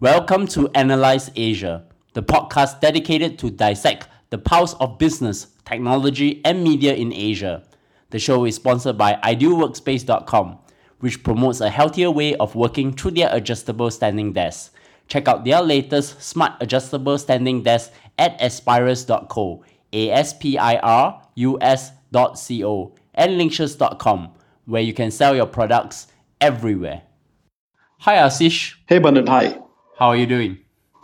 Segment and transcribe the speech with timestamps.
[0.00, 6.62] Welcome to Analyse Asia, the podcast dedicated to dissect the pulse of business, technology, and
[6.62, 7.64] media in Asia.
[8.10, 10.58] The show is sponsored by idealworkspace.com,
[11.00, 14.72] which promotes a healthier way of working through their adjustable standing desk.
[15.08, 24.30] Check out their latest smart adjustable standing desk at aspirus.co, U S.co, and linkshes.com,
[24.66, 26.06] where you can sell your products
[26.40, 27.02] everywhere.
[28.02, 29.28] Hi Ashish, Hey, Bernard.
[29.28, 29.58] Hi.
[29.98, 30.58] How are you doing?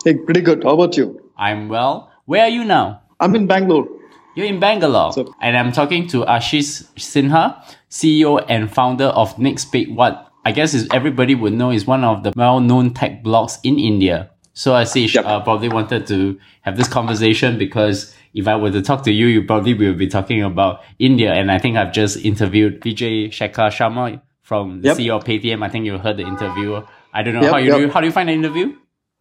[0.04, 0.62] Hey, pretty good.
[0.64, 1.20] How about you?
[1.36, 2.10] I'm well.
[2.26, 3.02] Where are you now?
[3.20, 3.88] I'm in Bangalore.
[4.36, 5.12] You're in Bangalore.
[5.12, 7.56] So- and I'm talking to Ashish Sinha,
[7.90, 10.30] CEO and founder of Next Big What.
[10.44, 14.30] I guess is everybody would know is one of the well-known tech blogs in India.
[14.52, 15.24] So Ashish Yep.
[15.24, 19.26] uh, probably wanted to have this conversation because if I were to talk to you,
[19.26, 21.32] you probably will be talking about India.
[21.32, 24.96] And I think I've just interviewed Vijay Shekhar Sharma from the Yep.
[24.98, 25.64] CEO of Paytm.
[25.64, 26.82] I think you heard the interview.
[27.12, 27.78] I don't know Yep, how you yep.
[27.78, 27.88] do.
[27.90, 28.74] How do you find the interview?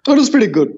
[0.08, 0.70] It was pretty good.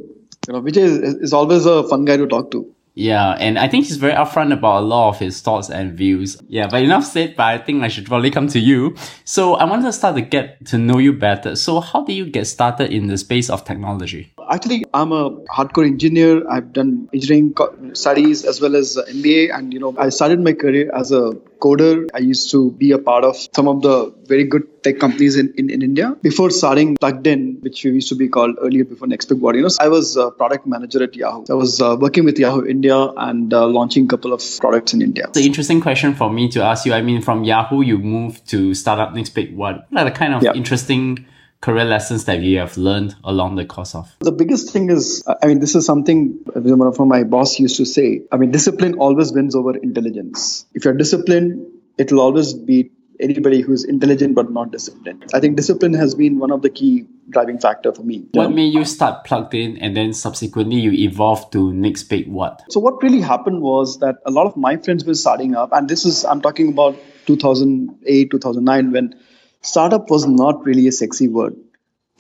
[0.48, 2.72] You know, Vijay is, is always a fun guy to talk to.
[2.98, 6.42] Yeah, and I think he's very upfront about a lot of his thoughts and views.
[6.48, 8.96] Yeah, but enough said, but I think I should probably come to you.
[9.26, 11.58] So I wanted to start to get to know you better.
[11.58, 14.32] So how did you get started in the space of technology?
[14.50, 16.48] Actually, I'm a hardcore engineer.
[16.50, 17.54] I've done engineering
[17.94, 19.54] studies as well as MBA.
[19.54, 22.08] And, you know, I started my career as a coder.
[22.14, 25.54] I used to be a part of some of the very good tech companies in,
[25.58, 26.16] in, in India.
[26.22, 29.70] Before starting Plugged In, which we used to be called earlier before Next Big know,
[29.80, 31.46] I was a product manager at Yahoo.
[31.50, 35.02] I was uh, working with Yahoo India and uh, launching a couple of products in
[35.02, 35.26] India.
[35.28, 36.94] It's an interesting question for me to ask you.
[36.94, 39.86] I mean, from Yahoo, you moved to startup Next Big What?
[39.90, 40.54] What are the kind of Yeah.
[40.54, 41.26] interesting
[41.66, 44.16] career lessons that you have learned along the course of?
[44.20, 47.86] The biggest thing is, I mean, this is something one of my boss used to
[47.86, 48.22] say.
[48.32, 50.68] I mean, discipline always wins over intelligence.
[50.76, 51.66] If you're disciplined,
[51.98, 55.26] it will always beat anybody who's intelligent but not disciplined.
[55.34, 58.26] I think discipline has been one of the key driving factor for me.
[58.34, 62.62] What made you start plugged in and then subsequently you evolved to Next Big What?
[62.70, 65.90] So what really happened was that a lot of my friends were starting up, and
[65.90, 66.96] this is I'm talking about
[67.26, 69.16] 2008, 2009, when
[69.62, 71.56] startup was not really a sexy word.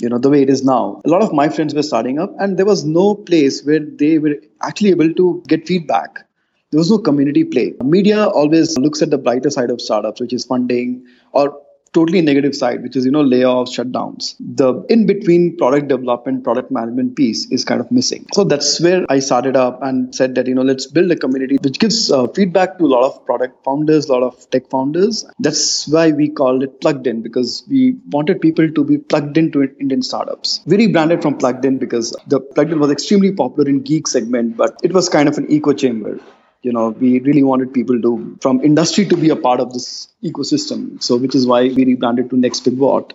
[0.01, 1.01] You know the way it is now.
[1.05, 4.17] A lot of my friends were starting up, and there was no place where they
[4.19, 6.25] were actually able to get feedback.
[6.71, 7.73] There was no community play.
[7.83, 11.61] Media always looks at the brighter side of startups, which is funding, or
[11.97, 14.35] totally negative side, which is you know layoffs, shutdowns.
[14.39, 18.25] The in between product development, product management piece is kind of missing.
[18.33, 21.57] So that's where I started up and said that you know let's build a community
[21.67, 25.25] which gives uh, feedback to a lot of product founders, a lot of tech founders.
[25.39, 29.63] That's why we called it Plugged In because we wanted people to be plugged into
[29.79, 30.61] Indian startups.
[30.65, 34.57] We rebranded from Plugged In because the Plugged In was extremely popular in geek segment,
[34.57, 36.19] but it was kind of an echo chamber
[36.65, 38.11] you know we really wanted people to
[38.41, 41.01] from industry to be a part of this ecosystem.
[41.01, 43.13] So which is why we rebranded to next big what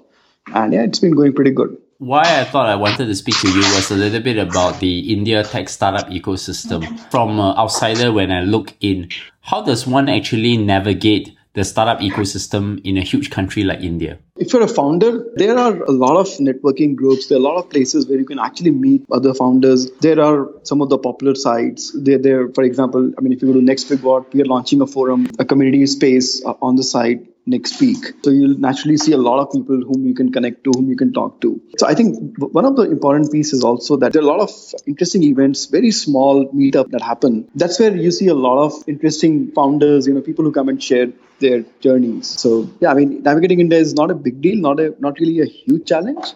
[0.54, 1.76] and yeah it's been going pretty good.
[1.98, 5.12] Why I thought I wanted to speak to you was a little bit about the
[5.12, 6.98] India tech startup ecosystem.
[7.10, 9.10] From an outsider, when I look in,
[9.42, 14.18] how does one actually navigate the startup ecosystem in a huge country like India?
[14.40, 17.26] if you're a founder there are a lot of networking groups.
[17.28, 19.90] There are a lot of places where you can actually meet other founders.
[20.00, 21.92] There are some of the popular sites.
[22.06, 24.50] There there for example i mean if you go to next big what we are
[24.54, 28.02] launching a forum a community space uh, on the site next week.
[28.22, 30.96] So you'll naturally see a lot of people whom you can connect to whom you
[30.96, 31.54] can talk to.
[31.78, 34.52] So i think one of the important pieces also that there are a lot of
[34.86, 37.40] interesting events very small meetup that happen.
[37.54, 40.82] That's where you see a lot of interesting founders you know people who come and
[40.90, 41.10] share
[41.40, 42.26] their journeys.
[42.42, 42.50] So
[42.82, 45.48] yeah i mean navigating india is not a big deal not a not really a
[45.60, 46.26] huge challenge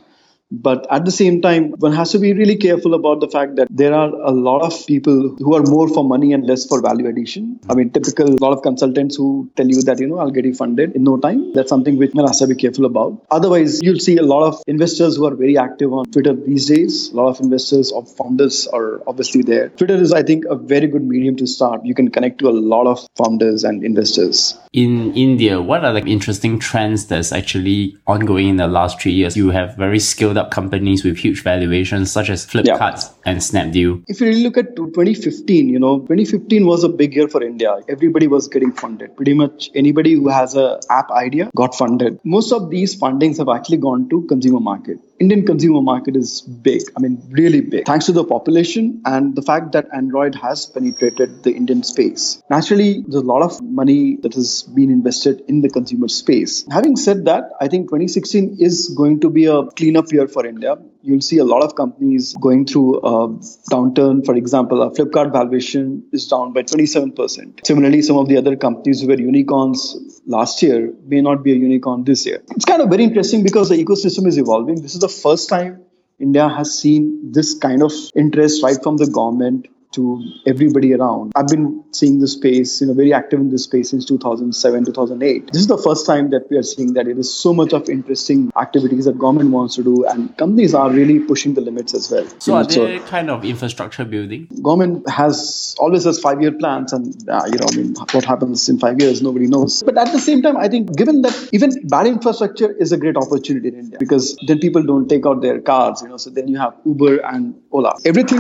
[0.51, 3.69] but at the same time one has to be really careful about the fact that
[3.71, 7.07] there are a lot of people who are more for money and less for value
[7.07, 7.59] addition.
[7.69, 10.55] I mean typical lot of consultants who tell you that you know i'll get you
[10.55, 11.53] funded in no time.
[11.53, 13.25] That's something which one has to be careful about.
[13.31, 17.11] Otherwise you'll see a lot of investors who are very active on twitter these days.
[17.11, 19.69] A lot of investors or founders are obviously there.
[19.71, 21.85] Twitter is i think a very good medium to start.
[21.85, 24.57] You can connect to a lot of founders and investors.
[24.73, 29.37] In India, what are the interesting trends that's actually ongoing in the last three years?
[29.37, 30.01] You have very
[30.35, 34.03] scaled up companies with huge valuations, such as Flipkart and Snapdeal.
[34.09, 37.77] if you really look at 2015, you know, 2015 was a big year for India.
[37.89, 39.17] Everybody was getting funded.
[39.17, 42.19] Pretty much anybody who has a app idea got funded.
[42.25, 44.99] Most of these fundings have actually gone to consumer market.
[45.21, 46.83] Indian consumer market is big.
[46.97, 47.87] I mean, really big.
[47.87, 52.43] Thanks to the population and the fact that Android has penetrated the Indian space.
[52.51, 56.67] Naturally, there's a lot of money that has been invested in the consumer space.
[56.71, 60.77] Having said that, I think 2016 is going to be a cleanup year for India
[61.05, 63.29] you'll see a lot of companies going through a
[63.71, 64.25] downturn.
[64.25, 67.67] For example, a Flipkart valuation is down by 27%.
[67.67, 71.57] Similarly, some of the other companies who were unicorns last year may not be a
[71.57, 72.43] unicorn this year.
[72.51, 74.81] It's kind of very interesting because the ecosystem is evolving.
[74.81, 75.85] This is the first time
[76.19, 81.33] India has seen this kind of interest right from the government to everybody around.
[81.35, 85.53] I've been seeing this space, you know, very active in this space since 2007, 2008.
[85.53, 87.89] This is the first time that we are seeing that it is so much of
[87.89, 92.11] interesting activities that government wants to do, and companies are really pushing the limits as
[92.11, 92.27] well.
[92.39, 94.49] So, are there so kind of infrastructure building?
[94.63, 98.79] Government has always has five-year plans, and uh, you know, I mean, what happens in
[98.79, 99.83] five years, nobody knows.
[99.83, 103.17] But at the same time, I think given that even bad infrastructure is a great
[103.17, 106.17] opportunity in India because then people don't take out their cars, you know.
[106.17, 107.93] So then you have Uber and Ola.
[108.05, 108.39] Everything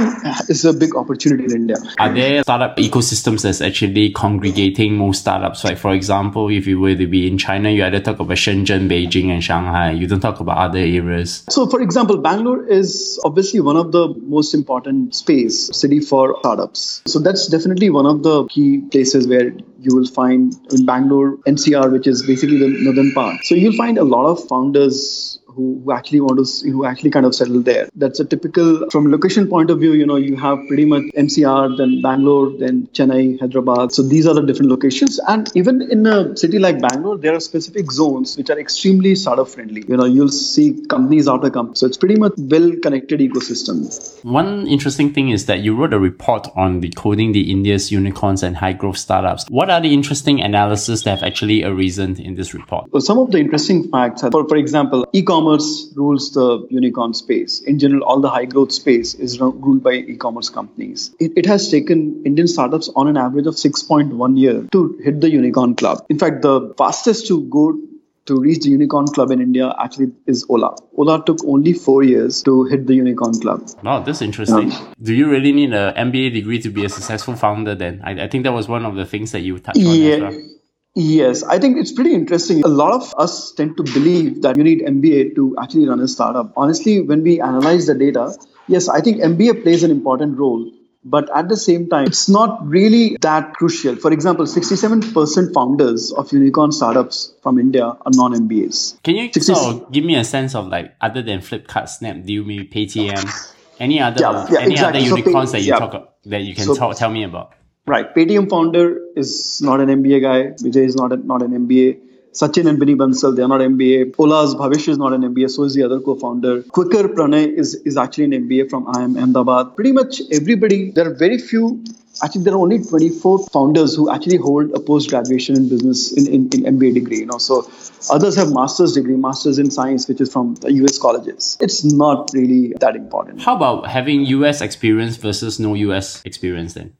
[0.48, 1.76] is a big opportunity in India.
[1.98, 5.64] Are there startup ecosystems that's actually congregating most startups?
[5.64, 8.88] Like, for example, if you were to be in China, you either talk about Shenzhen,
[8.88, 9.90] Beijing, and Shanghai.
[9.90, 11.44] You don't talk about other areas.
[11.50, 17.02] So, for example, Bangalore is obviously one of the most important space city for startups.
[17.06, 21.90] So that's definitely one of the key places where you will find in Bangalore, NCR,
[21.90, 23.44] which is basically the northern part.
[23.44, 27.34] So you'll find a lot of founders who, actually want to who actually kind of
[27.34, 27.88] settle there.
[27.94, 29.92] That's a typical from location point of view.
[29.92, 33.92] You know, you have pretty much NCR, then Bangalore, then Chennai, Hyderabad.
[33.92, 35.20] So these are the different locations.
[35.28, 39.48] And even in a city like Bangalore, there are specific zones which are extremely startup
[39.48, 39.84] friendly.
[39.86, 41.78] You know, you'll see companies out of companies.
[41.78, 44.24] So it's pretty much well connected ecosystem.
[44.24, 48.56] One interesting thing is that you wrote a report on decoding the India's unicorns and
[48.56, 49.44] high growth startups.
[49.48, 52.90] What are the interesting analysis that have actually arisen in this report?
[52.92, 57.14] Well, some of the interesting facts are, for, for example, e-commerce e-commerce rules the unicorn
[57.14, 57.60] space.
[57.60, 61.14] In general, all the high growth space is ruled by e-commerce companies.
[61.20, 65.30] It, it has taken Indian startups on an average of 6.1 year to hit the
[65.30, 66.04] unicorn club.
[66.08, 67.78] In fact, the fastest to go
[68.26, 70.74] to reach the unicorn club in India actually is Ola.
[70.96, 73.68] Ola took only four years to hit the unicorn club.
[73.82, 74.70] Wow, that's interesting.
[74.70, 74.94] Yeah.
[75.02, 78.00] Do you really need an MBA degree to be a successful founder then?
[78.02, 80.14] I, I think that was one of the things that you touched yeah.
[80.14, 80.48] on as well.
[80.94, 82.62] Yes, I think it's pretty interesting.
[82.64, 86.06] A lot of us tend to believe that you need MBA to actually run a
[86.06, 86.52] startup.
[86.56, 88.36] Honestly, when we analyze the data,
[88.68, 90.70] yes, I think MBA plays an important role.
[91.06, 93.96] But at the same time, it's not really that crucial.
[93.96, 99.02] For example, 67% founders of unicorn startups from India are non MBAs.
[99.02, 102.72] Can you sort of give me a sense of like, other than Flipkart, Snap, Snapdeal,
[102.72, 105.00] Paytm, any other yeah, yeah, any exactly.
[105.00, 105.78] other unicorns so that you yeah.
[105.78, 107.52] talk that you can so, talk, tell me about?
[107.86, 108.14] Right.
[108.14, 110.42] Paytm founder is not an MBA guy.
[110.64, 112.00] Vijay is not a, not an MBA.
[112.32, 114.14] Sachin and Binny Bansal, they are not MBA.
[114.18, 116.62] Ola's Bhavish is not an MBA, so is the other co-founder.
[116.62, 119.76] Quikr Pranay is, is actually an MBA from IIM Ahmedabad.
[119.76, 121.84] Pretty much everybody, there are very few,
[122.24, 126.64] actually there are only 24 founders who actually hold a post-graduation in business in, in,
[126.64, 127.38] in MBA degree, you know.
[127.38, 127.70] So
[128.10, 131.56] others have master's degree, master's in science, which is from the US colleges.
[131.60, 133.42] It's not really that important.
[133.42, 136.94] How about having US experience versus no US experience then?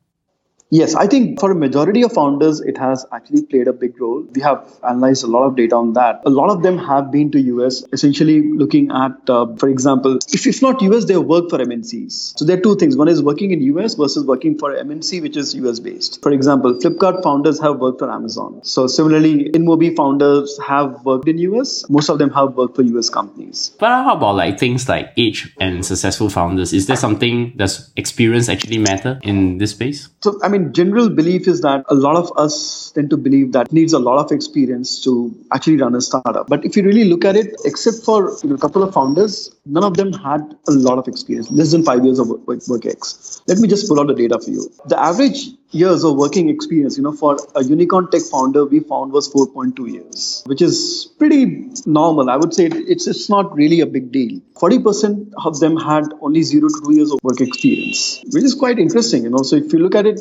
[0.71, 4.27] Yes, I think for a majority of founders, it has actually played a big role.
[4.35, 6.23] We have analyzed a lot of data on that.
[6.25, 10.47] A lot of them have been to US, essentially looking at, uh, for example, if,
[10.47, 12.39] if not US, they work for MNCs.
[12.39, 12.97] So there are two things.
[12.97, 16.23] One is working in US versus working for MNC, which is US based.
[16.23, 18.61] For example, Flipkart founders have worked for Amazon.
[18.65, 21.89] So similarly, InMobi founders have worked in US.
[21.89, 23.71] Most of them have worked for US companies.
[23.79, 26.73] But how about like things like age and successful founders?
[26.73, 30.09] Is there something does experience actually matter in this space?
[30.23, 33.73] So I mean general belief is that a lot of us tend to believe that
[33.73, 36.49] needs a lot of experience to actually run a startup.
[36.49, 39.55] But if you really look at it, except for you know, a couple of founders,
[39.67, 42.87] none of them had a lot of experience, less than five years of work, work
[42.87, 43.43] X.
[43.47, 44.71] Let me just pull out the data for you.
[44.87, 49.13] The average years of working experience, you know, for a unicorn tech founder, we found
[49.13, 52.31] was 4.2 years, which is pretty normal.
[52.31, 54.41] I would say it's it's not really a big deal.
[54.55, 58.79] 40% of them had only zero to two years of work experience, which is quite
[58.79, 59.43] interesting, you know.
[59.43, 60.21] So if you look at it,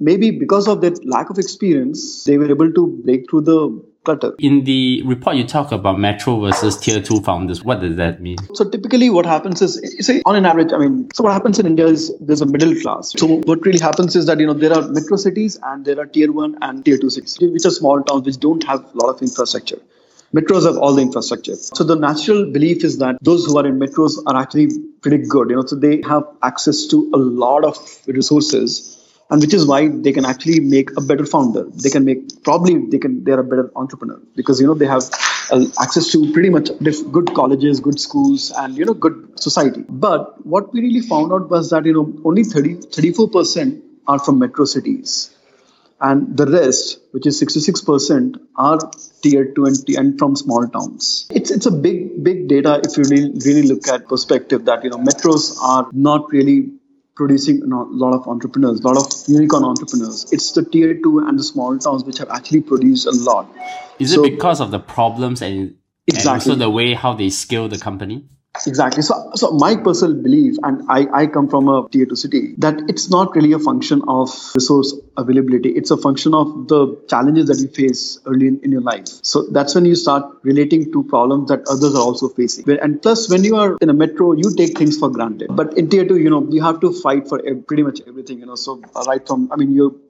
[0.00, 4.34] maybe because of that lack of experience, they were able to break through the clutter.
[4.38, 7.64] In the report, you talk about metro versus tier two founders.
[7.64, 8.36] What does that mean?
[8.54, 11.66] So typically, what happens is, say, on an average, I mean, so what happens in
[11.66, 13.12] India is there's a middle class.
[13.16, 16.06] So what really happens is that you know there are metro cities and there are
[16.06, 19.14] tier one and tier two cities, which are small towns which don't have a lot
[19.14, 19.78] of infrastructure.
[20.34, 21.54] Metros have all the infrastructure.
[21.54, 24.68] So the natural belief is that those who are in metros are actually
[25.00, 25.50] pretty good.
[25.50, 29.03] You know, so they have access to a lot of resources
[29.34, 31.64] and which is why they can actually make a better founder.
[31.84, 34.20] They can make probably they can they're a better entrepreneur.
[34.36, 35.02] Because you know they have
[35.50, 36.70] uh, access to pretty much
[37.16, 39.84] good colleges good schools and you know good society.
[39.88, 44.38] But what we really found out was that you know only 30 34% are from
[44.38, 45.16] metro cities.
[46.00, 48.78] And the rest which is 66% are
[49.22, 51.26] tier 20 and from small towns.
[51.30, 54.90] It's it's a big big data if you really, really look at perspective that you
[54.90, 56.58] know metros are not really
[57.16, 60.32] producing a lot of entrepreneurs, a lot of unicorn entrepreneurs.
[60.32, 63.48] It's the tier two and the small towns which have actually produced a lot.
[63.98, 66.22] Is so, it because of the problems and, exactly.
[66.22, 68.26] and also the way how they scale the company?
[68.66, 69.02] Exactly.
[69.02, 72.82] So, so my personal belief, and I, I come from a tier two city, that
[72.88, 75.70] it's not really a function of resource availability.
[75.70, 79.08] It's a function of the challenges that you face early in, in your life.
[79.22, 82.64] So that's when you start relating to problems that others are also facing.
[82.80, 85.48] And plus, when you are in a metro, you take things for granted.
[85.50, 88.38] But in tier two, you know, you have to fight for pretty much everything.
[88.38, 90.00] You know, so uh, right from, I mean, you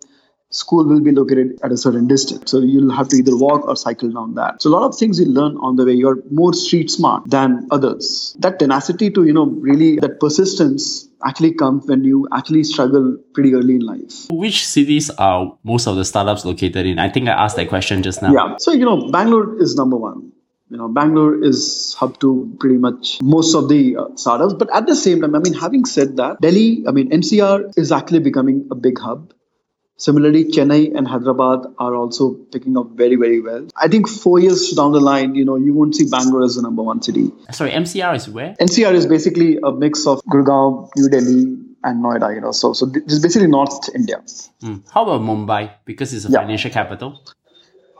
[0.55, 2.51] school will be located at a certain distance.
[2.51, 4.63] So you'll have to either walk or cycle down that.
[4.63, 5.93] So a lot of things you learn on the way.
[5.93, 8.37] You're more street smart than others.
[8.39, 13.55] That tenacity to, you know, really that persistence actually comes when you actually struggle pretty
[13.55, 14.27] early in life.
[14.31, 16.99] Which cities are most of the startups located in?
[16.99, 18.33] I think I asked that question just now.
[18.33, 18.57] Yeah.
[18.59, 20.33] So, you know, Bangalore is number one.
[20.71, 24.55] You know, Bangalore is hub to pretty much most of the uh, startups.
[24.55, 27.93] But at the same time, I mean, having said that, Delhi, I mean, NCR is
[27.93, 29.33] actually becoming a big hub.
[29.97, 33.69] Similarly, Chennai and Hyderabad are also picking up very, very well.
[33.77, 36.63] I think four years down the line, you know, you won't see Bangalore as the
[36.63, 37.31] number one city.
[37.53, 38.57] Sorry, MCR is where?
[38.61, 42.35] NCR is basically a mix of Gurgaon, New Delhi, and Noida.
[42.35, 44.21] You know, so so this is basically North India.
[44.63, 44.83] Mm.
[44.93, 45.71] How about Mumbai?
[45.85, 46.41] Because it's a yeah.
[46.41, 47.23] financial capital.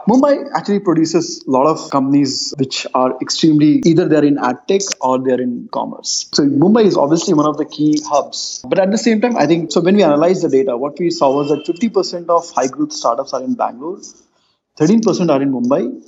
[0.09, 4.83] Mumbai actually produces a lot of companies which are extremely either they're in ad tech
[5.01, 6.29] or they're in commerce.
[6.35, 8.63] So Mumbai is obviously one of the key hubs.
[8.69, 11.11] But at the same time, I think so when we analyze the data, what we
[11.11, 13.99] saw was that 50% of high growth startups are in Bangalore,
[14.79, 16.03] 13% are in Mumbai,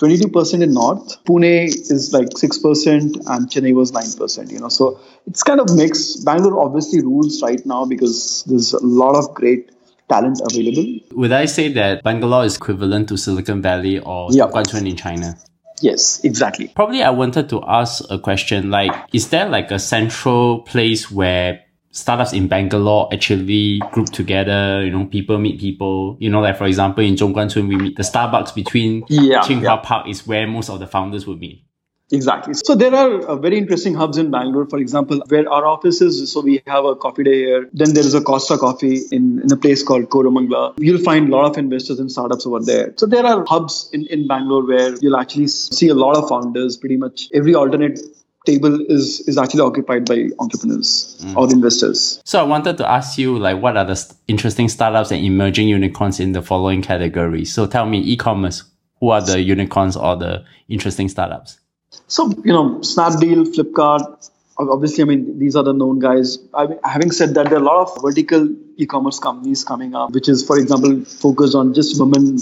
[0.00, 1.22] 22% in North.
[1.24, 4.70] Pune is like 6% and Chennai was 9%, you know.
[4.70, 6.24] So it's kind of mixed.
[6.24, 9.70] Bangalore obviously rules right now because there's a lot of great
[10.10, 11.00] talent available.
[11.12, 14.50] Would I say that Bangalore is equivalent to Silicon Valley or yep.
[14.74, 15.38] in China?
[15.80, 16.68] Yes, exactly.
[16.68, 21.60] Probably I wanted to ask a question like, is there like a central place where
[21.92, 26.66] startups in Bangalore actually group together, you know, people meet people, you know, like for
[26.66, 29.76] example, in Zhongguancun, we meet the Starbucks between yeah, Tsinghua yeah.
[29.76, 31.64] Park is where most of the founders would meet.
[32.12, 32.54] Exactly.
[32.54, 36.32] So there are uh, very interesting hubs in Bangalore, for example, where our office is.
[36.32, 37.68] So we have a coffee day here.
[37.72, 40.74] Then there is a Costa Coffee in, in a place called Koramangala.
[40.78, 42.92] You'll find a lot of investors and startups over there.
[42.96, 46.76] So there are hubs in, in Bangalore where you'll actually see a lot of founders.
[46.76, 48.00] Pretty much every alternate
[48.46, 51.36] table is is actually occupied by entrepreneurs mm.
[51.36, 52.20] or investors.
[52.24, 56.18] So I wanted to ask you like what are the interesting startups and emerging unicorns
[56.18, 57.52] in the following categories?
[57.52, 58.64] So tell me e-commerce,
[58.98, 61.60] who are the unicorns or the interesting startups?
[62.06, 66.38] So, you know, Snapdeal, Flipkart, obviously, I mean, these are the known guys.
[66.54, 70.12] I mean, having said that, there are a lot of vertical e-commerce companies coming up,
[70.12, 72.38] which is, for example, focused on just women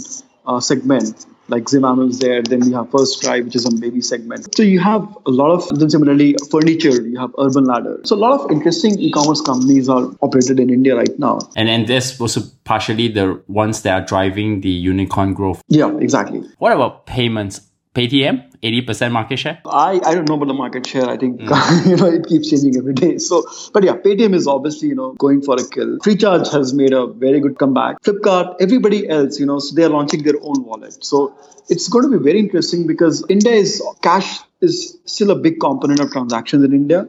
[0.47, 1.27] uh, segment.
[1.51, 2.43] Like Zivame is there.
[2.43, 4.55] Then we have First Cry, which is a baby segment.
[4.55, 8.01] So you have a lot of, then similarly, furniture, you have Urban Ladder.
[8.05, 11.39] So a lot of interesting e-commerce companies are operated in India right now.
[11.57, 15.63] And and this was partially the ones that are driving the unicorn growth.
[15.69, 16.43] Yeah, exactly.
[16.59, 17.63] What about payments?
[17.95, 19.61] Paytm, 80% market share?
[19.67, 21.09] I, I don't know about the market share.
[21.09, 21.87] I think mm.
[21.91, 23.19] you know it keeps changing every day.
[23.19, 25.99] So, but yeah, Paytm is obviously you know going for a kill.
[25.99, 28.03] Freecharge has made a very good comeback.
[28.03, 31.05] Flipkart, everybody else, you know, so they are launching their own wallet.
[31.05, 31.35] So
[31.69, 36.01] it's going to be very interesting because India is cash is still a big component
[36.01, 37.09] of transactions in India.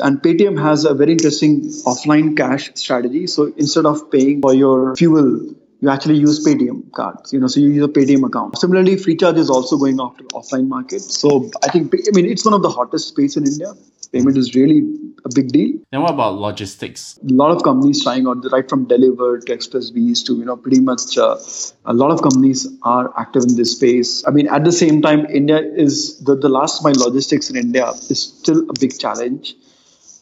[0.00, 3.26] And Paytm has a very interesting offline cash strategy.
[3.26, 7.60] So instead of paying for your fuel you actually use Paytm cards, you know, so
[7.60, 8.58] you use a Paytm account.
[8.58, 11.00] Similarly, Freecharge is also going after offline market.
[11.00, 13.72] So I think, I mean, it's one of the hottest space in India.
[14.12, 14.78] Payment is really
[15.24, 15.78] a big deal.
[15.92, 17.18] Now, what about logistics?
[17.18, 20.80] A lot of companies trying out, right from Delhivery to XpressBees to, you know, pretty
[20.80, 21.36] much uh,
[21.84, 24.26] a lot of companies are active in this space.
[24.26, 27.90] I mean, at the same time, India is the, the last mile logistics in India
[28.08, 29.54] is still a big challenge.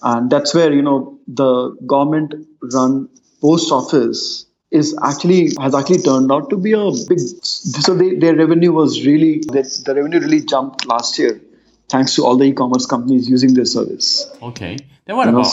[0.02, 3.08] And that's where, you know, the government run
[3.40, 8.34] post office is actually has actually turned out to be a big so they, their
[8.34, 11.40] revenue was really the, the revenue really jumped last year
[11.88, 14.28] thanks to all the e-commerce companies using their service.
[14.42, 14.76] Okay.
[15.04, 15.46] Then what about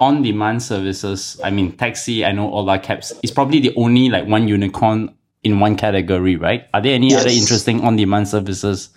[0.00, 1.40] on-demand services?
[1.44, 5.14] I mean taxi i know all ola cabs is probably the only like one unicorn
[5.44, 6.64] in one category right?
[6.74, 7.20] Are there any yes.
[7.20, 8.90] other interesting on-demand services?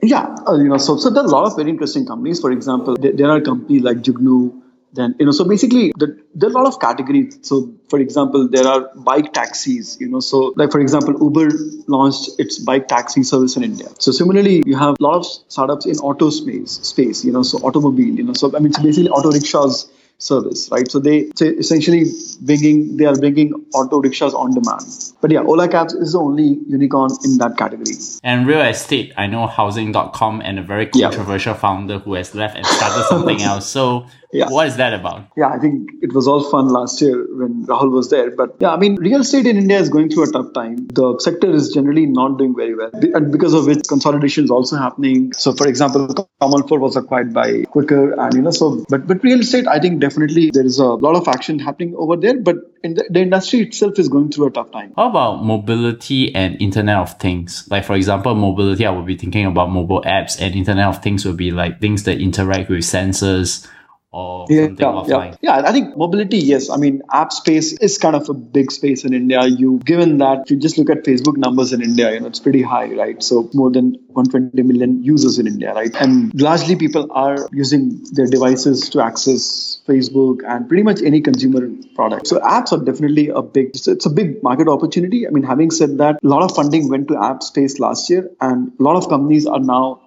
[0.00, 2.40] Yeah uh, you know so so there are a lot of very interesting companies.
[2.40, 4.62] For example there, there are companies like Jugnoo
[4.92, 7.38] then you know so basically the, there are a lot of categories.
[7.42, 11.48] So for example there are bike taxis you know so like for example uber
[11.86, 13.88] launched its bike taxi service in india.
[13.98, 17.58] So similarly you have a lot of startups in auto space space you know so
[17.58, 20.90] automobile you know so i mean it's basically auto rickshaws service, right?
[20.90, 22.04] So they so essentially
[22.42, 24.84] bringing they are bringing auto rickshaws on demand.
[25.20, 27.96] But yeah, Ola Cabs is the only unicorn in that category.
[28.22, 31.58] And real estate, I know Housing.com and a very controversial yeah.
[31.58, 33.68] founder who has left and started something else.
[33.68, 34.48] So Yeah.
[34.48, 35.26] What is that about?
[35.36, 38.30] Yeah, I think it was all fun last year when Rahul was there.
[38.30, 40.86] But yeah, I mean, real estate in India is going through a tough time.
[40.88, 44.76] The sector is generally not doing very well, and because of which consolidation is also
[44.76, 45.32] happening.
[45.32, 46.06] So, for example,
[46.40, 50.00] CommonFloor was acquired by Quikr, and you know, so but but real estate, I think
[50.10, 52.38] definitely there is a lot of action happening over there.
[52.40, 54.92] But in the, the industry itself is going through a tough time.
[54.96, 57.66] How about mobility and Internet of Things?
[57.70, 61.24] Like for example, mobility, I would be thinking about mobile apps, and Internet of Things
[61.24, 63.68] would be like things that interact with sensors
[64.12, 65.38] or yeah, something yeah, offline?
[65.40, 65.56] Yeah.
[65.60, 66.70] yeah, I think mobility, yes.
[66.70, 69.46] I mean, app space is kind of a big space in India.
[69.46, 72.40] You, given that, if you just look at Facebook numbers in India, you know, it's
[72.40, 73.22] pretty high, right?
[73.22, 75.94] So more than 120 million users in India, right?
[75.94, 81.68] And largely people are using their devices to access Facebook and pretty much any consumer
[81.94, 82.26] product.
[82.26, 85.26] So apps are definitely a big, it's a big market opportunity.
[85.26, 88.28] I mean, having said that, a lot of funding went to app space last year
[88.40, 90.00] and a lot of companies are now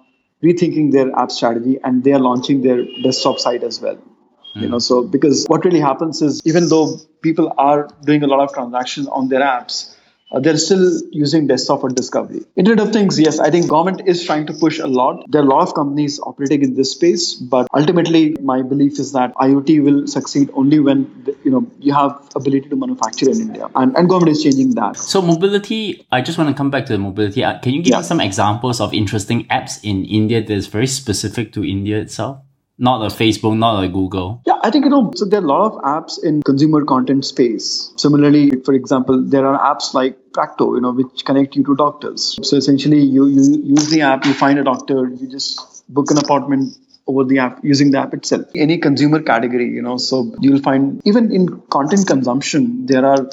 [0.46, 4.62] rethinking their app strategy and they are launching their desktop site as well mm.
[4.62, 6.86] you know so because what really happens is even though
[7.22, 9.94] people are doing a lot of transactions on their apps
[10.32, 12.42] uh, they're still using desktop for discovery.
[12.56, 15.24] Internet of Things, yes, I think government is trying to push a lot.
[15.28, 19.12] There are a lot of companies operating in this space, but ultimately, my belief is
[19.12, 23.68] that IoT will succeed only when you know you have ability to manufacture in India,
[23.74, 24.96] and, and government is changing that.
[24.96, 27.44] So mobility, I just want to come back to the mobility.
[27.44, 27.98] Uh, can you give yeah.
[27.98, 32.43] me some examples of interesting apps in India that's very specific to India itself?
[32.78, 34.42] Not a Facebook, not a Google.
[34.46, 35.12] Yeah, I think you know.
[35.14, 37.92] So there are a lot of apps in consumer content space.
[37.96, 42.38] Similarly, for example, there are apps like Practo, you know, which connect you to doctors.
[42.42, 46.18] So essentially, you you use the app, you find a doctor, you just book an
[46.18, 46.76] appointment
[47.06, 51.02] over the app using the app itself any consumer category you know so you'll find
[51.04, 53.28] even in content consumption there are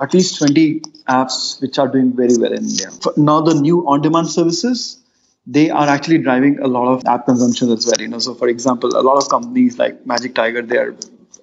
[0.00, 4.00] at least 20 apps which are doing very well in india now the new on
[4.00, 5.02] demand services
[5.48, 8.00] they are actually driving a lot of app consumption as well.
[8.00, 10.94] You know, so for example, a lot of companies like Magic Tiger, they are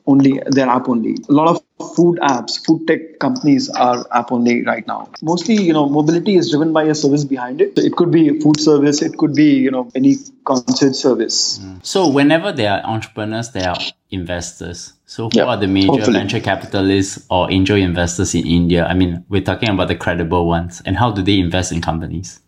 [0.05, 1.17] only their app only.
[1.27, 5.09] A lot of food apps, food tech companies are app only right now.
[5.23, 7.79] Mostly, you know, mobility is driven by a service behind it.
[7.79, 11.57] It could be a food service, it could be, you know, any concert service.
[11.57, 11.83] Mm.
[11.83, 13.79] So whenever there are entrepreneurs, there are
[14.11, 14.93] investors.
[15.07, 16.19] So who are the major hopefully.
[16.19, 18.85] venture capitalists or angel investors in India?
[18.85, 20.83] I mean, we're talking about the credible ones.
[20.85, 22.41] And how do they invest in companies?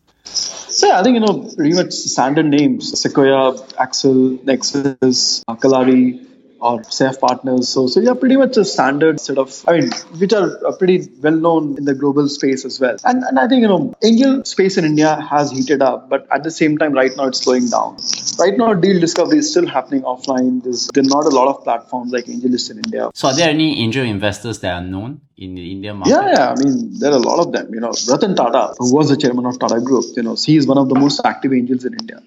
[0.78, 6.27] So I think you know pretty much standard names: Sequoia, Accel, Nexus, Kalaari,
[6.60, 7.70] or SAIF Partners.
[7.70, 11.08] So, so yeah, pretty much a standard set of, I mean, which are uh, pretty
[11.22, 12.98] well known in the global space as well.
[13.04, 16.44] And, and I think, you know, angel space in India has heated up, but at
[16.44, 17.98] the same time, right now it's slowing down.
[18.40, 20.64] Right now, deal discovery is still happening offline.
[20.64, 23.10] There's, there are not a lot of platforms like AngelList in India.
[23.14, 26.12] So, are there any angel investors that are known in the Indian market?
[26.12, 26.52] Yeah, yeah.
[26.52, 27.74] I mean, there are a lot of them.
[27.74, 30.68] You know, Ratan Tata, who was the chairman of Tata Group, you know, he is
[30.68, 32.22] one of the most active angels in India.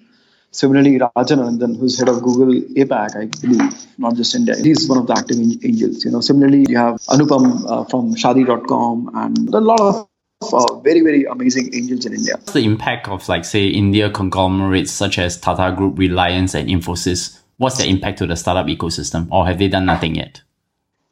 [0.53, 4.97] Similarly, Rajan Anandan, who's head of Google APAC, I believe, not just India, he's one
[4.97, 6.03] of the active angels.
[6.03, 10.09] You know, similarly, you have Anupam uh, from Shaadi.com and a lot of
[10.53, 12.35] uh, very, very amazing angels in India.
[12.35, 17.39] What's the impact of, like, say, India conglomerates such as Tata Group, Reliance, and Infosys?
[17.55, 20.41] What's the impact to the startup ecosystem, or have they done nothing yet?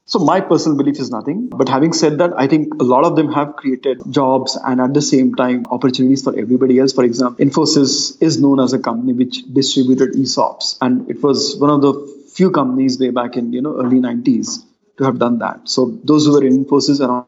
[0.09, 1.49] So my personal belief is nothing.
[1.49, 4.95] But having said that, I think a lot of them have created jobs and at
[4.95, 6.93] the same time opportunities for everybody else.
[6.93, 11.69] For example, Infosys is known as a company which distributed ESOPs, and it was one
[11.69, 11.93] of the
[12.33, 14.65] few companies way back in you know early 90s
[14.97, 15.69] to have done that.
[15.69, 17.27] So those who were in Infosys around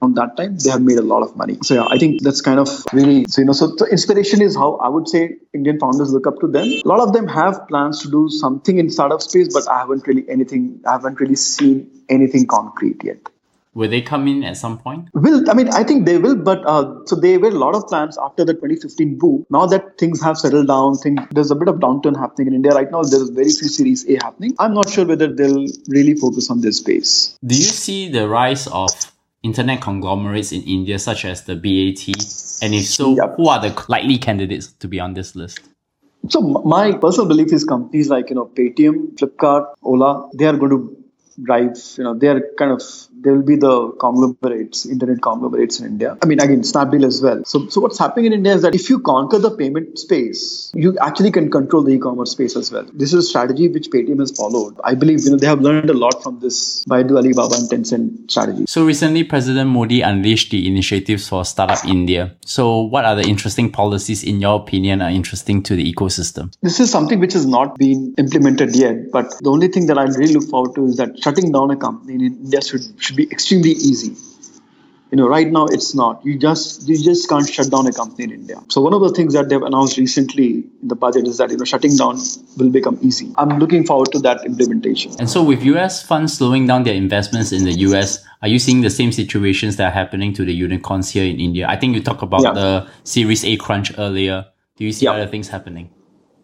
[0.00, 2.40] on that time they have made a lot of money so yeah i think that's
[2.40, 5.22] kind of really so you know so the inspiration is how i would say
[5.54, 8.78] indian founders look up to them a lot of them have plans to do something
[8.78, 13.30] in startup space but i haven't really anything i haven't really seen anything concrete yet
[13.72, 15.08] Will they come in at some point?
[15.14, 17.86] Will I mean I think they will, but uh, so there were a lot of
[17.86, 19.46] plans after the 2015 boom.
[19.48, 22.72] Now that things have settled down, think there's a bit of downturn happening in India
[22.72, 23.02] right now.
[23.02, 24.56] There's very few Series A happening.
[24.58, 27.38] I'm not sure whether they'll really focus on this space.
[27.46, 28.90] Do you see the rise of
[29.42, 32.06] internet conglomerates in India, such as the BAT?
[32.62, 33.34] And if so, yep.
[33.36, 35.60] who are the likely candidates to be on this list?
[36.28, 40.70] So my personal belief is companies like you know Paytm, Flipkart, Ola, they are going
[40.70, 40.96] to
[41.42, 41.76] drive.
[41.96, 42.82] You know, they are kind of
[43.22, 46.16] there will be the conglomerates, internet conglomerates in India.
[46.22, 47.44] I mean, again, Snapdeal as well.
[47.44, 50.96] So, so what's happening in India is that if you conquer the payment space, you
[50.98, 52.86] actually can control the e-commerce space as well.
[52.92, 54.80] This is a strategy which Paytm has followed.
[54.84, 58.30] I believe you know they have learned a lot from this Baidu, Alibaba, and Tencent
[58.30, 58.64] strategy.
[58.66, 62.36] So recently, President Modi unleashed the initiatives for Startup India.
[62.44, 66.52] So, what are the interesting policies, in your opinion, are interesting to the ecosystem?
[66.62, 69.10] This is something which has not been implemented yet.
[69.12, 71.76] But the only thing that I really look forward to is that shutting down a
[71.76, 74.16] company in India should, should be extremely easy.
[75.10, 76.24] You know, right now it's not.
[76.24, 78.62] You just you just can't shut down a company in India.
[78.68, 81.56] So one of the things that they've announced recently in the budget is that you
[81.56, 82.20] know shutting down
[82.56, 83.32] will become easy.
[83.36, 85.16] I'm looking forward to that implementation.
[85.18, 88.82] And so with US funds slowing down their investments in the US, are you seeing
[88.82, 91.66] the same situations that are happening to the unicorns here in India?
[91.68, 92.52] I think you talked about yeah.
[92.52, 94.46] the Series A crunch earlier.
[94.76, 95.14] Do you see yeah.
[95.14, 95.90] other things happening?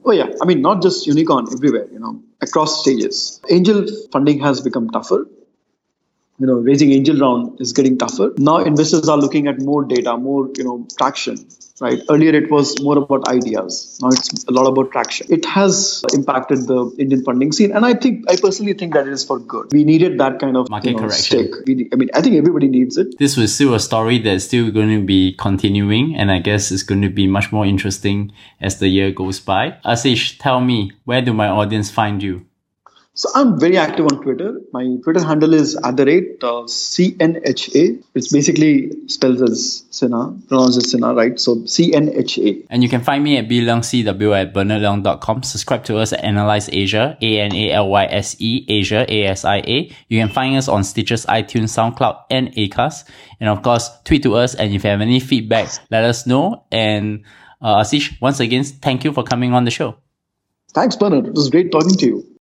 [0.04, 3.40] Oh yeah, I mean not just unicorn everywhere, you know, across stages.
[3.48, 5.28] Angel funding has become tougher
[6.38, 8.32] you know raising angel round is getting tougher.
[8.38, 11.46] Now investors are looking at more data more you know traction
[11.80, 12.00] right?
[12.08, 13.98] Earlier it was more about ideas.
[14.00, 15.26] Now it's a lot about traction.
[15.30, 19.12] It has impacted the indian funding scene and i think i personally think that it
[19.12, 19.72] is for good.
[19.72, 21.52] We needed that kind of market you know, correction.
[21.66, 23.18] we, i mean i think everybody needs it.
[23.18, 26.82] This was still a story that's still going to be continuing and i guess it's
[26.82, 29.76] going to be much more interesting as the year goes by.
[29.84, 32.46] Ashish tell me where do my audience find you
[33.16, 34.60] so I'm very active on Twitter.
[34.74, 38.04] My Twitter handle is at the rate uh, CNHA.
[38.14, 41.40] It's basically spells as Sinha, pronounced as Sinha, right?
[41.40, 42.66] So CNHA.
[42.68, 45.44] And you can find me at bleungcw at bernardleung.com.
[45.44, 49.92] Subscribe to us at Analyse Asia, A-N-A-L-Y-S-E, Asia, A-S-I-A.
[50.08, 53.08] You can find us on Stitcher, iTunes, SoundCloud, and Acast.
[53.40, 54.54] And of course, tweet to us.
[54.54, 56.66] And if you have any feedback, let us know.
[56.70, 57.24] And
[57.62, 59.96] uh, Ashish, once again, thank you for coming on the show.
[60.74, 61.28] Thanks, Bernard.
[61.28, 62.35] It was great talking to you.